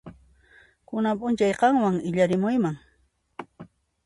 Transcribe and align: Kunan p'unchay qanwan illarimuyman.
Kunan 0.87 1.15
p'unchay 1.19 1.53
qanwan 1.61 1.95
illarimuyman. 2.07 2.75